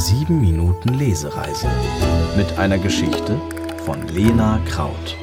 7 0.00 0.40
Minuten 0.40 0.94
Lesereise 0.94 1.68
mit 2.34 2.58
einer 2.58 2.78
Geschichte 2.78 3.38
von 3.84 4.08
Lena 4.08 4.58
Kraut. 4.66 5.14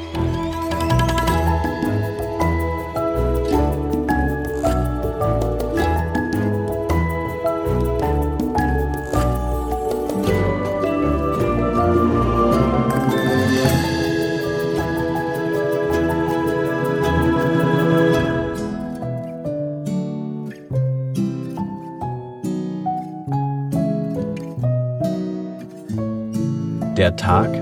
Der 26.97 27.15
Tag, 27.15 27.53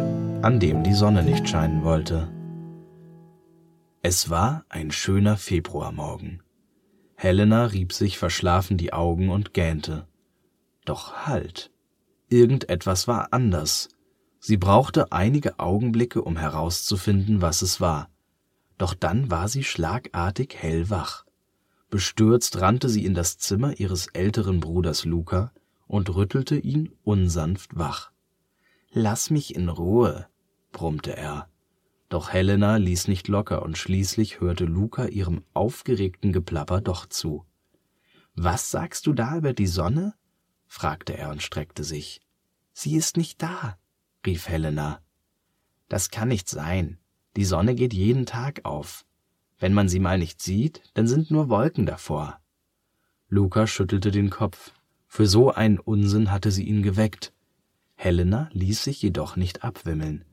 an 0.43 0.61
dem 0.61 0.83
die 0.83 0.93
Sonne 0.93 1.21
nicht 1.21 1.49
scheinen 1.49 1.83
wollte. 1.83 2.31
Es 4.01 4.29
war 4.29 4.63
ein 4.69 4.91
schöner 4.91 5.35
Februarmorgen. 5.35 6.41
Helena 7.15 7.65
rieb 7.65 7.91
sich 7.91 8.17
verschlafen 8.17 8.77
die 8.77 8.93
Augen 8.93 9.29
und 9.29 9.53
gähnte. 9.53 10.07
Doch 10.85 11.25
halt. 11.25 11.69
Irgendetwas 12.29 13.09
war 13.09 13.33
anders. 13.33 13.89
Sie 14.39 14.55
brauchte 14.55 15.11
einige 15.11 15.59
Augenblicke, 15.59 16.21
um 16.21 16.37
herauszufinden, 16.37 17.41
was 17.41 17.61
es 17.61 17.81
war. 17.81 18.07
Doch 18.77 18.93
dann 18.93 19.29
war 19.29 19.49
sie 19.49 19.65
schlagartig 19.65 20.55
hellwach. 20.57 21.25
Bestürzt 21.89 22.61
rannte 22.61 22.87
sie 22.87 23.03
in 23.03 23.15
das 23.15 23.37
Zimmer 23.37 23.81
ihres 23.81 24.07
älteren 24.13 24.61
Bruders 24.61 25.03
Luca 25.03 25.51
und 25.87 26.15
rüttelte 26.15 26.55
ihn 26.55 26.93
unsanft 27.03 27.77
wach. 27.77 28.14
Lass 28.97 29.29
mich 29.29 29.53
in 29.53 29.67
Ruhe, 29.67 30.25
brummte 30.71 31.17
er. 31.17 31.49
Doch 32.07 32.31
Helena 32.31 32.77
ließ 32.77 33.09
nicht 33.09 33.27
locker 33.27 33.61
und 33.61 33.77
schließlich 33.77 34.39
hörte 34.39 34.63
Luca 34.63 35.07
ihrem 35.07 35.43
aufgeregten 35.53 36.31
Geplapper 36.31 36.79
doch 36.79 37.05
zu. 37.05 37.45
Was 38.35 38.71
sagst 38.71 39.05
du 39.05 39.11
da 39.11 39.35
über 39.35 39.51
die 39.51 39.67
Sonne? 39.67 40.13
fragte 40.67 41.17
er 41.17 41.29
und 41.31 41.43
streckte 41.43 41.83
sich. 41.83 42.21
Sie 42.71 42.95
ist 42.95 43.17
nicht 43.17 43.41
da, 43.41 43.77
rief 44.25 44.47
Helena. 44.47 45.01
Das 45.89 46.09
kann 46.09 46.29
nicht 46.29 46.47
sein. 46.47 46.97
Die 47.35 47.43
Sonne 47.43 47.75
geht 47.75 47.93
jeden 47.93 48.25
Tag 48.25 48.63
auf. 48.63 49.05
Wenn 49.59 49.73
man 49.73 49.89
sie 49.89 49.99
mal 49.99 50.17
nicht 50.17 50.41
sieht, 50.41 50.81
dann 50.93 51.09
sind 51.09 51.31
nur 51.31 51.49
Wolken 51.49 51.85
davor. 51.85 52.39
Luca 53.27 53.67
schüttelte 53.67 54.11
den 54.11 54.29
Kopf. 54.29 54.71
Für 55.05 55.27
so 55.27 55.51
einen 55.51 55.79
Unsinn 55.79 56.31
hatte 56.31 56.49
sie 56.49 56.63
ihn 56.63 56.81
geweckt. 56.81 57.33
Helena 57.95 58.49
ließ 58.53 58.83
sich 58.83 59.01
jedoch 59.01 59.35
nicht 59.35 59.63
abwimmeln. 59.63 60.25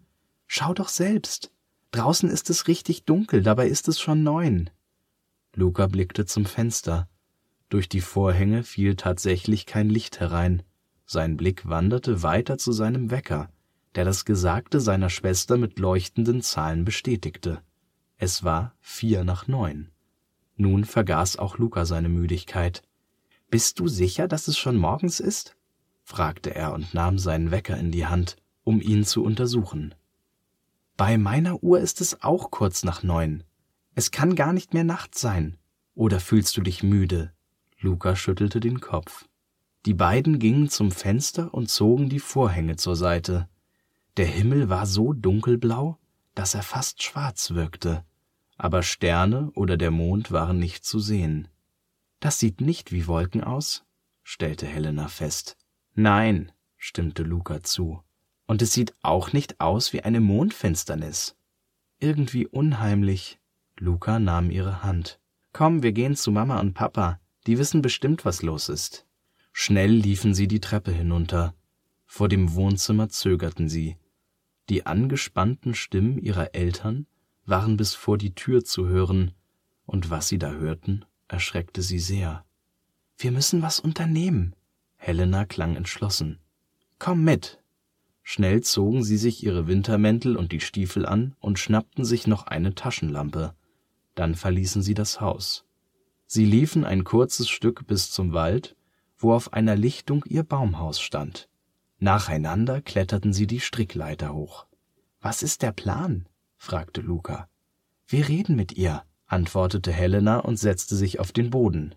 Schau 0.46 0.74
doch 0.74 0.88
selbst. 0.88 1.50
Draußen 1.92 2.28
ist 2.28 2.50
es 2.50 2.68
richtig 2.68 3.04
dunkel, 3.04 3.42
dabei 3.42 3.68
ist 3.68 3.88
es 3.88 4.00
schon 4.00 4.22
neun. 4.22 4.70
Luca 5.54 5.86
blickte 5.86 6.26
zum 6.26 6.44
Fenster. 6.44 7.08
Durch 7.68 7.88
die 7.88 8.00
Vorhänge 8.00 8.62
fiel 8.62 8.96
tatsächlich 8.96 9.66
kein 9.66 9.88
Licht 9.88 10.20
herein. 10.20 10.62
Sein 11.06 11.36
Blick 11.36 11.68
wanderte 11.68 12.22
weiter 12.22 12.58
zu 12.58 12.72
seinem 12.72 13.10
Wecker, 13.10 13.50
der 13.94 14.04
das 14.04 14.24
Gesagte 14.24 14.80
seiner 14.80 15.10
Schwester 15.10 15.56
mit 15.56 15.78
leuchtenden 15.78 16.42
Zahlen 16.42 16.84
bestätigte. 16.84 17.62
Es 18.16 18.44
war 18.44 18.74
vier 18.80 19.24
nach 19.24 19.48
neun. 19.48 19.90
Nun 20.56 20.84
vergaß 20.84 21.38
auch 21.38 21.58
Luca 21.58 21.84
seine 21.84 22.08
Müdigkeit. 22.08 22.82
Bist 23.50 23.78
du 23.80 23.88
sicher, 23.88 24.28
dass 24.28 24.48
es 24.48 24.56
schon 24.56 24.76
morgens 24.76 25.20
ist? 25.20 25.56
Fragte 26.12 26.54
er 26.54 26.74
und 26.74 26.92
nahm 26.92 27.18
seinen 27.18 27.50
Wecker 27.50 27.78
in 27.78 27.90
die 27.90 28.06
Hand, 28.06 28.36
um 28.64 28.82
ihn 28.82 29.04
zu 29.04 29.24
untersuchen. 29.24 29.94
Bei 30.98 31.16
meiner 31.16 31.62
Uhr 31.62 31.80
ist 31.80 32.02
es 32.02 32.22
auch 32.22 32.50
kurz 32.50 32.84
nach 32.84 33.02
neun. 33.02 33.44
Es 33.94 34.10
kann 34.10 34.34
gar 34.34 34.52
nicht 34.52 34.74
mehr 34.74 34.84
Nacht 34.84 35.16
sein. 35.16 35.56
Oder 35.94 36.20
fühlst 36.20 36.54
du 36.56 36.60
dich 36.60 36.82
müde? 36.82 37.32
Luca 37.80 38.14
schüttelte 38.14 38.60
den 38.60 38.80
Kopf. 38.80 39.26
Die 39.86 39.94
beiden 39.94 40.38
gingen 40.38 40.68
zum 40.68 40.90
Fenster 40.90 41.52
und 41.54 41.70
zogen 41.70 42.10
die 42.10 42.20
Vorhänge 42.20 42.76
zur 42.76 42.94
Seite. 42.94 43.48
Der 44.18 44.26
Himmel 44.26 44.68
war 44.68 44.84
so 44.84 45.14
dunkelblau, 45.14 45.98
dass 46.34 46.54
er 46.54 46.62
fast 46.62 47.02
schwarz 47.02 47.52
wirkte, 47.52 48.04
aber 48.58 48.82
Sterne 48.82 49.50
oder 49.54 49.78
der 49.78 49.90
Mond 49.90 50.30
waren 50.30 50.58
nicht 50.58 50.84
zu 50.84 51.00
sehen. 51.00 51.48
Das 52.20 52.38
sieht 52.38 52.60
nicht 52.60 52.92
wie 52.92 53.06
Wolken 53.06 53.42
aus, 53.42 53.84
stellte 54.22 54.66
Helena 54.66 55.08
fest. 55.08 55.56
Nein, 55.94 56.52
stimmte 56.76 57.22
Luca 57.22 57.62
zu. 57.62 58.02
Und 58.46 58.62
es 58.62 58.72
sieht 58.72 58.94
auch 59.02 59.32
nicht 59.32 59.60
aus 59.60 59.92
wie 59.92 60.02
eine 60.02 60.20
Mondfinsternis. 60.20 61.36
Irgendwie 61.98 62.46
unheimlich. 62.46 63.38
Luca 63.78 64.18
nahm 64.18 64.50
ihre 64.50 64.82
Hand. 64.82 65.20
Komm, 65.52 65.82
wir 65.82 65.92
gehen 65.92 66.16
zu 66.16 66.30
Mama 66.30 66.60
und 66.60 66.74
Papa. 66.74 67.20
Die 67.46 67.58
wissen 67.58 67.82
bestimmt, 67.82 68.24
was 68.24 68.42
los 68.42 68.68
ist. 68.68 69.06
Schnell 69.52 69.90
liefen 69.92 70.34
sie 70.34 70.48
die 70.48 70.60
Treppe 70.60 70.92
hinunter. 70.92 71.54
Vor 72.06 72.28
dem 72.28 72.54
Wohnzimmer 72.54 73.08
zögerten 73.08 73.68
sie. 73.68 73.96
Die 74.68 74.86
angespannten 74.86 75.74
Stimmen 75.74 76.18
ihrer 76.18 76.54
Eltern 76.54 77.06
waren 77.44 77.76
bis 77.76 77.94
vor 77.94 78.16
die 78.16 78.34
Tür 78.34 78.64
zu 78.64 78.86
hören, 78.86 79.32
und 79.84 80.10
was 80.10 80.28
sie 80.28 80.38
da 80.38 80.52
hörten, 80.52 81.04
erschreckte 81.28 81.82
sie 81.82 81.98
sehr. 81.98 82.44
Wir 83.18 83.32
müssen 83.32 83.62
was 83.62 83.80
unternehmen, 83.80 84.54
Helena 85.04 85.44
klang 85.44 85.74
entschlossen. 85.74 86.38
Komm 87.00 87.24
mit. 87.24 87.58
Schnell 88.22 88.60
zogen 88.60 89.02
sie 89.02 89.16
sich 89.16 89.42
ihre 89.42 89.66
Wintermäntel 89.66 90.36
und 90.36 90.52
die 90.52 90.60
Stiefel 90.60 91.06
an 91.06 91.34
und 91.40 91.58
schnappten 91.58 92.04
sich 92.04 92.28
noch 92.28 92.46
eine 92.46 92.76
Taschenlampe. 92.76 93.52
Dann 94.14 94.36
verließen 94.36 94.80
sie 94.80 94.94
das 94.94 95.20
Haus. 95.20 95.64
Sie 96.28 96.44
liefen 96.44 96.84
ein 96.84 97.02
kurzes 97.02 97.48
Stück 97.48 97.84
bis 97.88 98.12
zum 98.12 98.32
Wald, 98.32 98.76
wo 99.18 99.32
auf 99.32 99.52
einer 99.52 99.74
Lichtung 99.74 100.24
ihr 100.28 100.44
Baumhaus 100.44 101.00
stand. 101.00 101.48
Nacheinander 101.98 102.80
kletterten 102.80 103.32
sie 103.32 103.48
die 103.48 103.60
Strickleiter 103.60 104.32
hoch. 104.32 104.66
Was 105.20 105.42
ist 105.42 105.62
der 105.62 105.72
Plan? 105.72 106.28
fragte 106.56 107.00
Luca. 107.00 107.48
Wir 108.06 108.28
reden 108.28 108.54
mit 108.54 108.70
ihr, 108.78 109.02
antwortete 109.26 109.90
Helena 109.90 110.38
und 110.38 110.58
setzte 110.58 110.94
sich 110.94 111.18
auf 111.18 111.32
den 111.32 111.50
Boden. 111.50 111.96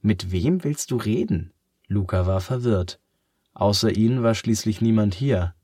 Mit 0.00 0.32
wem 0.32 0.64
willst 0.64 0.90
du 0.90 0.96
reden? 0.96 1.52
Luca 1.88 2.26
war 2.26 2.40
verwirrt. 2.40 3.00
Außer 3.54 3.96
ihnen 3.96 4.22
war 4.22 4.34
schließlich 4.34 4.80
niemand 4.80 5.14
hier. 5.14 5.54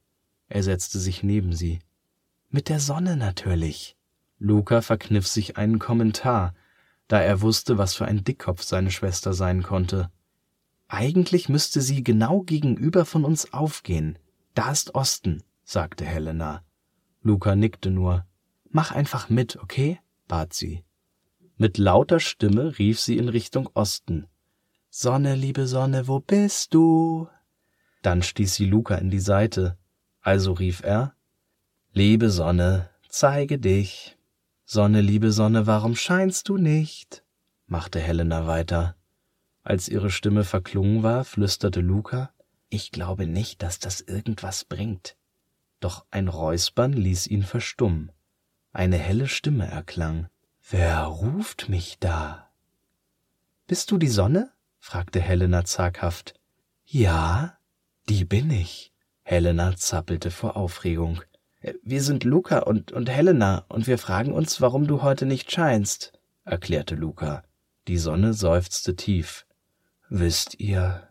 Er 0.48 0.62
setzte 0.62 0.98
sich 0.98 1.22
neben 1.22 1.52
sie. 1.52 1.80
Mit 2.50 2.68
der 2.68 2.80
Sonne 2.80 3.16
natürlich. 3.16 3.96
Luca 4.38 4.82
verkniff 4.82 5.26
sich 5.26 5.56
einen 5.56 5.78
Kommentar, 5.78 6.54
da 7.08 7.20
er 7.20 7.40
wusste, 7.40 7.78
was 7.78 7.94
für 7.94 8.06
ein 8.06 8.24
Dickkopf 8.24 8.62
seine 8.62 8.90
Schwester 8.90 9.34
sein 9.34 9.62
konnte. 9.62 10.10
Eigentlich 10.88 11.48
müsste 11.48 11.80
sie 11.80 12.02
genau 12.02 12.42
gegenüber 12.42 13.04
von 13.04 13.24
uns 13.24 13.52
aufgehen. 13.52 14.18
Da 14.54 14.70
ist 14.70 14.94
Osten, 14.94 15.42
sagte 15.64 16.04
Helena. 16.04 16.62
Luca 17.22 17.56
nickte 17.56 17.90
nur. 17.90 18.26
Mach 18.70 18.92
einfach 18.92 19.28
mit, 19.30 19.56
okay? 19.56 20.00
bat 20.28 20.52
sie. 20.52 20.84
Mit 21.56 21.78
lauter 21.78 22.20
Stimme 22.20 22.78
rief 22.78 23.00
sie 23.00 23.16
in 23.16 23.28
Richtung 23.28 23.68
Osten. 23.74 24.26
Sonne, 24.94 25.36
liebe 25.36 25.66
Sonne, 25.66 26.06
wo 26.06 26.20
bist 26.20 26.74
du? 26.74 27.26
Dann 28.02 28.22
stieß 28.22 28.54
sie 28.56 28.66
Luca 28.66 28.96
in 28.96 29.08
die 29.08 29.20
Seite. 29.20 29.78
Also 30.20 30.52
rief 30.52 30.82
er, 30.82 31.14
Liebe 31.94 32.28
Sonne, 32.28 32.90
zeige 33.08 33.58
dich. 33.58 34.18
Sonne, 34.66 35.00
liebe 35.00 35.32
Sonne, 35.32 35.66
warum 35.66 35.96
scheinst 35.96 36.50
du 36.50 36.58
nicht? 36.58 37.24
machte 37.66 38.00
Helena 38.00 38.46
weiter. 38.46 38.94
Als 39.62 39.88
ihre 39.88 40.10
Stimme 40.10 40.44
verklungen 40.44 41.02
war, 41.02 41.24
flüsterte 41.24 41.80
Luca, 41.80 42.30
ich 42.68 42.90
glaube 42.90 43.26
nicht, 43.26 43.62
dass 43.62 43.78
das 43.78 44.02
irgendwas 44.02 44.66
bringt. 44.66 45.16
Doch 45.80 46.04
ein 46.10 46.28
Räuspern 46.28 46.92
ließ 46.92 47.28
ihn 47.28 47.44
verstummen. 47.44 48.12
Eine 48.74 48.98
helle 48.98 49.26
Stimme 49.26 49.66
erklang. 49.66 50.28
Wer 50.68 51.04
ruft 51.04 51.70
mich 51.70 51.98
da? 51.98 52.50
Bist 53.66 53.90
du 53.90 53.96
die 53.96 54.08
Sonne? 54.08 54.52
Fragte 54.82 55.20
Helena 55.20 55.64
zaghaft. 55.64 56.34
Ja, 56.84 57.56
die 58.08 58.24
bin 58.24 58.50
ich. 58.50 58.92
Helena 59.22 59.76
zappelte 59.76 60.32
vor 60.32 60.56
Aufregung. 60.56 61.22
Wir 61.84 62.02
sind 62.02 62.24
Luca 62.24 62.58
und, 62.58 62.90
und 62.90 63.08
Helena, 63.08 63.64
und 63.68 63.86
wir 63.86 63.96
fragen 63.96 64.32
uns, 64.32 64.60
warum 64.60 64.88
du 64.88 65.02
heute 65.02 65.24
nicht 65.24 65.52
scheinst, 65.52 66.12
erklärte 66.44 66.96
Luca. 66.96 67.44
Die 67.86 67.96
Sonne 67.96 68.34
seufzte 68.34 68.96
tief. 68.96 69.46
Wisst 70.08 70.58
ihr, 70.58 71.08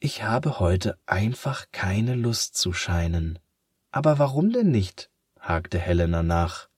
ich 0.00 0.24
habe 0.24 0.58
heute 0.58 0.98
einfach 1.06 1.66
keine 1.70 2.16
Lust 2.16 2.56
zu 2.56 2.72
scheinen. 2.72 3.38
Aber 3.92 4.18
warum 4.18 4.50
denn 4.50 4.72
nicht? 4.72 5.10
hakte 5.38 5.78
Helena 5.78 6.24
nach. 6.24 6.68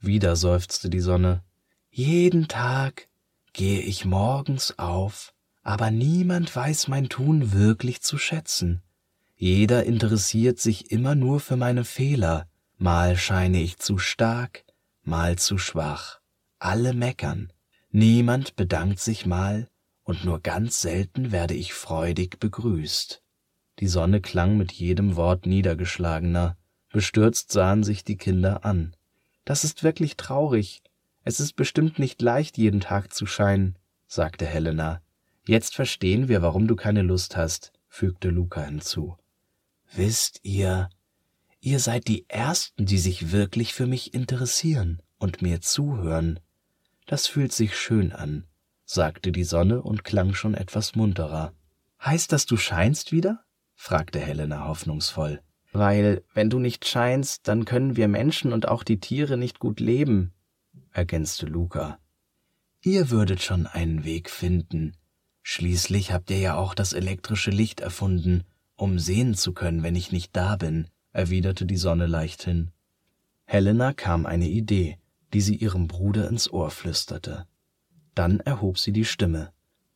Wieder 0.00 0.34
seufzte 0.34 0.88
die 0.88 1.00
Sonne. 1.00 1.44
Jeden 1.90 2.48
Tag 2.48 3.08
gehe 3.52 3.82
ich 3.82 4.06
morgens 4.06 4.78
auf 4.78 5.34
aber 5.68 5.90
niemand 5.90 6.56
weiß 6.56 6.88
mein 6.88 7.10
Tun 7.10 7.52
wirklich 7.52 8.00
zu 8.00 8.16
schätzen. 8.16 8.80
Jeder 9.36 9.84
interessiert 9.84 10.58
sich 10.58 10.90
immer 10.90 11.14
nur 11.14 11.40
für 11.40 11.58
meine 11.58 11.84
Fehler, 11.84 12.48
mal 12.78 13.18
scheine 13.18 13.60
ich 13.60 13.76
zu 13.76 13.98
stark, 13.98 14.64
mal 15.02 15.36
zu 15.36 15.58
schwach. 15.58 16.20
Alle 16.58 16.94
meckern, 16.94 17.52
niemand 17.90 18.56
bedankt 18.56 18.98
sich 18.98 19.26
mal, 19.26 19.68
und 20.04 20.24
nur 20.24 20.40
ganz 20.40 20.80
selten 20.80 21.32
werde 21.32 21.52
ich 21.52 21.74
freudig 21.74 22.40
begrüßt. 22.40 23.22
Die 23.80 23.88
Sonne 23.88 24.22
klang 24.22 24.56
mit 24.56 24.72
jedem 24.72 25.16
Wort 25.16 25.44
niedergeschlagener, 25.44 26.56
bestürzt 26.94 27.52
sahen 27.52 27.84
sich 27.84 28.04
die 28.04 28.16
Kinder 28.16 28.64
an. 28.64 28.96
Das 29.44 29.64
ist 29.64 29.82
wirklich 29.82 30.16
traurig, 30.16 30.80
es 31.24 31.40
ist 31.40 31.56
bestimmt 31.56 31.98
nicht 31.98 32.22
leicht, 32.22 32.56
jeden 32.56 32.80
Tag 32.80 33.12
zu 33.12 33.26
scheinen, 33.26 33.76
sagte 34.06 34.46
Helena. 34.46 35.02
Jetzt 35.48 35.74
verstehen 35.74 36.28
wir, 36.28 36.42
warum 36.42 36.68
du 36.68 36.76
keine 36.76 37.00
Lust 37.00 37.34
hast, 37.34 37.72
fügte 37.88 38.28
Luca 38.28 38.60
hinzu. 38.60 39.16
Wisst 39.94 40.40
ihr, 40.42 40.90
ihr 41.58 41.80
seid 41.80 42.06
die 42.06 42.28
Ersten, 42.28 42.84
die 42.84 42.98
sich 42.98 43.32
wirklich 43.32 43.72
für 43.72 43.86
mich 43.86 44.12
interessieren 44.12 45.00
und 45.16 45.40
mir 45.40 45.62
zuhören. 45.62 46.38
Das 47.06 47.26
fühlt 47.26 47.54
sich 47.54 47.78
schön 47.78 48.12
an, 48.12 48.44
sagte 48.84 49.32
die 49.32 49.44
Sonne 49.44 49.80
und 49.80 50.04
klang 50.04 50.34
schon 50.34 50.52
etwas 50.52 50.94
munterer. 50.96 51.54
Heißt 52.04 52.30
das, 52.30 52.44
du 52.44 52.58
scheinst 52.58 53.10
wieder? 53.10 53.42
fragte 53.74 54.20
Helena 54.20 54.68
hoffnungsvoll. 54.68 55.40
Weil, 55.72 56.24
wenn 56.34 56.50
du 56.50 56.58
nicht 56.58 56.86
scheinst, 56.86 57.48
dann 57.48 57.64
können 57.64 57.96
wir 57.96 58.08
Menschen 58.08 58.52
und 58.52 58.68
auch 58.68 58.82
die 58.82 59.00
Tiere 59.00 59.38
nicht 59.38 59.60
gut 59.60 59.80
leben, 59.80 60.34
ergänzte 60.92 61.46
Luca. 61.46 61.98
Ihr 62.82 63.08
würdet 63.08 63.42
schon 63.42 63.66
einen 63.66 64.04
Weg 64.04 64.28
finden. 64.28 64.92
Schließlich 65.50 66.12
habt 66.12 66.28
ihr 66.28 66.36
ja 66.36 66.56
auch 66.56 66.74
das 66.74 66.92
elektrische 66.92 67.50
Licht 67.50 67.80
erfunden, 67.80 68.44
um 68.76 68.98
sehen 68.98 69.32
zu 69.32 69.54
können, 69.54 69.82
wenn 69.82 69.96
ich 69.96 70.12
nicht 70.12 70.36
da 70.36 70.56
bin, 70.56 70.88
erwiderte 71.14 71.64
die 71.64 71.78
Sonne 71.78 72.06
leichthin. 72.06 72.70
Helena 73.46 73.94
kam 73.94 74.26
eine 74.26 74.46
Idee, 74.46 74.98
die 75.32 75.40
sie 75.40 75.56
ihrem 75.56 75.88
Bruder 75.88 76.28
ins 76.28 76.52
Ohr 76.52 76.70
flüsterte. 76.70 77.46
Dann 78.14 78.40
erhob 78.40 78.78
sie 78.78 78.92
die 78.92 79.06
Stimme. 79.06 79.50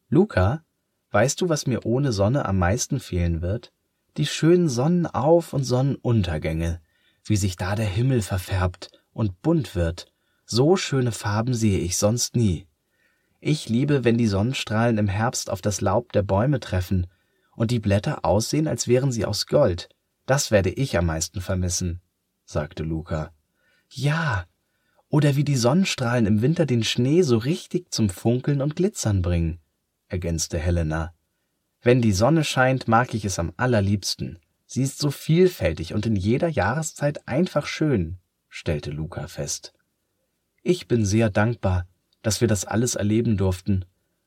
Luca, 0.09 0.65
weißt 1.11 1.43
du, 1.43 1.51
was 1.51 1.67
mir 1.67 1.85
ohne 1.85 2.13
Sonne 2.13 2.47
am 2.47 2.57
meisten 2.57 2.99
fehlen 2.99 3.43
wird? 3.43 3.75
Die 4.17 4.27
schönen 4.27 4.71
Sonnenauf- 4.71 5.53
und 5.53 5.65
Sonnenuntergänge, 5.65 6.81
wie 7.25 7.37
sich 7.37 7.57
da 7.57 7.75
der 7.75 7.85
Himmel 7.85 8.23
verfärbt 8.23 8.91
und 9.13 9.43
bunt 9.43 9.75
wird. 9.75 10.11
So 10.47 10.79
schöne 10.79 11.13
Farben 11.13 11.53
sehe 11.53 11.81
ich 11.81 11.99
sonst 11.99 12.37
nie. 12.37 12.67
Ich 13.45 13.69
liebe, 13.69 14.05
wenn 14.05 14.19
die 14.19 14.29
Sonnenstrahlen 14.29 14.99
im 14.99 15.09
Herbst 15.09 15.51
auf 15.51 15.61
das 15.61 15.81
Laub 15.81 16.13
der 16.13 16.23
Bäume 16.23 16.61
treffen 16.61 17.09
und 17.57 17.73
die 17.73 17.81
Blätter 17.81 18.25
aussehen, 18.25 18.69
als 18.69 18.87
wären 18.87 19.11
sie 19.11 19.25
aus 19.25 19.49
Gold. 19.49 19.89
Das 20.27 20.53
werde 20.53 20.71
ich 20.71 20.97
am 20.97 21.07
meisten 21.07 21.41
vermissen, 21.41 22.01
sagte 22.45 22.85
Luca. 22.85 23.33
Ja, 23.89 24.47
oder 25.09 25.35
wie 25.35 25.43
die 25.43 25.57
Sonnenstrahlen 25.57 26.27
im 26.27 26.41
Winter 26.41 26.67
den 26.67 26.85
Schnee 26.85 27.23
so 27.23 27.37
richtig 27.37 27.93
zum 27.93 28.11
Funkeln 28.11 28.63
und 28.63 28.77
Glitzern 28.77 29.23
bringen, 29.23 29.59
ergänzte 30.07 30.61
Helena. 30.61 31.13
Wenn 31.81 32.01
die 32.01 32.13
Sonne 32.13 32.45
scheint, 32.45 32.87
mag 32.87 33.13
ich 33.13 33.25
es 33.25 33.41
am 33.41 33.53
allerliebsten. 33.57 34.39
Sie 34.67 34.85
ist 34.85 35.01
so 35.01 35.11
vielfältig 35.11 35.95
und 35.95 36.07
in 36.07 36.15
jeder 36.15 36.49
Jahreszeit 36.49 37.27
einfach 37.27 37.67
schön, 37.67 38.21
stellte 38.49 38.93
Luca 38.93 39.27
fest. 39.27 39.75
Ich 40.63 40.87
bin 40.87 41.05
sehr 41.05 41.29
dankbar, 41.29 41.89
dass 42.23 42.41
wir 42.41 42.49
das 42.49 42.65
alles 42.65 42.95
erleben 42.95 43.37
durften. 43.37 43.85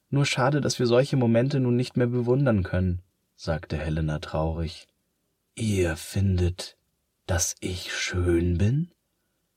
Nur 0.09 0.25
schade, 0.25 0.61
dass 0.61 0.79
wir 0.79 0.85
solche 0.85 1.17
Momente 1.17 1.59
nun 1.59 1.75
nicht 1.75 1.97
mehr 1.97 2.07
bewundern 2.07 2.63
können 2.63 3.01
sagte 3.35 3.77
Helena 3.77 4.19
traurig. 4.19 4.87
Ihr 5.55 5.97
findet, 5.97 6.77
dass 7.25 7.55
ich 7.59 7.93
schön 7.93 8.57
bin? 8.57 8.91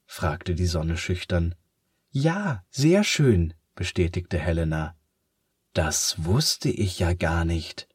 fragte 0.06 0.55
die 0.55 0.67
Sonne 0.67 0.96
schüchtern. 0.96 1.55
Ja, 2.11 2.64
sehr 2.70 3.05
schön, 3.05 3.55
bestätigte 3.75 4.38
Helena. 4.38 4.96
Das 5.75 6.25
wusste 6.25 6.70
ich 6.70 6.99
ja 6.99 7.12
gar 7.12 7.44
nicht. 7.44 7.88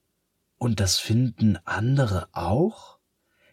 Und 0.57 0.80
das 0.80 1.00
finden 1.00 1.57
andere 1.66 2.30
auch? 2.31 3.00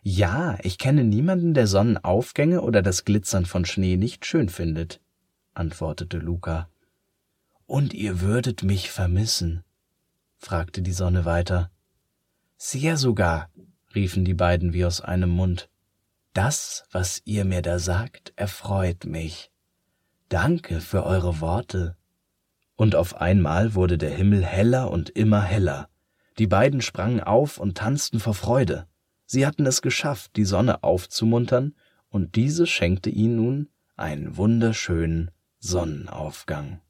Ja, 0.02 0.58
ich 0.62 0.78
kenne 0.78 1.04
niemanden, 1.04 1.54
der 1.54 1.66
Sonnenaufgänge 1.66 2.60
oder 2.60 2.82
das 2.82 3.04
Glitzern 3.04 3.44
von 3.44 3.64
Schnee 3.64 3.96
nicht 3.96 4.24
schön 4.24 4.48
findet, 4.48 5.00
antwortete 5.52 6.18
Luca. 6.18 6.69
Und 7.70 7.94
ihr 7.94 8.20
würdet 8.20 8.64
mich 8.64 8.90
vermissen? 8.90 9.62
fragte 10.38 10.82
die 10.82 10.90
Sonne 10.90 11.24
weiter. 11.24 11.70
Sehr 12.56 12.96
sogar, 12.96 13.48
riefen 13.94 14.24
die 14.24 14.34
beiden 14.34 14.72
wie 14.72 14.84
aus 14.84 15.00
einem 15.00 15.30
Mund. 15.30 15.70
Das, 16.32 16.82
was 16.90 17.22
ihr 17.26 17.44
mir 17.44 17.62
da 17.62 17.78
sagt, 17.78 18.32
erfreut 18.34 19.04
mich. 19.04 19.52
Danke 20.28 20.80
für 20.80 21.04
eure 21.04 21.40
Worte. 21.40 21.96
Und 22.74 22.96
auf 22.96 23.20
einmal 23.20 23.76
wurde 23.76 23.98
der 23.98 24.10
Himmel 24.10 24.44
heller 24.44 24.90
und 24.90 25.08
immer 25.10 25.42
heller. 25.42 25.88
Die 26.40 26.48
beiden 26.48 26.80
sprangen 26.80 27.20
auf 27.20 27.56
und 27.56 27.78
tanzten 27.78 28.18
vor 28.18 28.34
Freude. 28.34 28.88
Sie 29.26 29.46
hatten 29.46 29.64
es 29.64 29.80
geschafft, 29.80 30.34
die 30.34 30.44
Sonne 30.44 30.82
aufzumuntern, 30.82 31.76
und 32.08 32.34
diese 32.34 32.66
schenkte 32.66 33.10
ihnen 33.10 33.36
nun 33.36 33.68
einen 33.94 34.36
wunderschönen 34.36 35.30
Sonnenaufgang. 35.60 36.80